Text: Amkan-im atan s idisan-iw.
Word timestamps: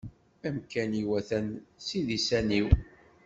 Amkan-im 0.47 1.09
atan 1.19 1.47
s 1.85 1.87
idisan-iw. 1.99 2.67